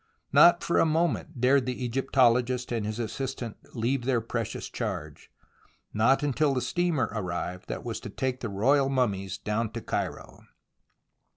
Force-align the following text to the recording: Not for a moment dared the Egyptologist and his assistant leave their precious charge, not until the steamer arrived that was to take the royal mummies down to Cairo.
Not 0.33 0.63
for 0.63 0.79
a 0.79 0.85
moment 0.87 1.39
dared 1.39 1.67
the 1.67 1.85
Egyptologist 1.85 2.71
and 2.71 2.87
his 2.87 2.97
assistant 2.97 3.57
leave 3.75 4.03
their 4.05 4.19
precious 4.19 4.67
charge, 4.67 5.29
not 5.93 6.23
until 6.23 6.55
the 6.55 6.61
steamer 6.61 7.11
arrived 7.13 7.67
that 7.67 7.83
was 7.85 7.99
to 7.99 8.09
take 8.09 8.39
the 8.39 8.49
royal 8.49 8.89
mummies 8.89 9.37
down 9.37 9.71
to 9.73 9.81
Cairo. 9.81 10.47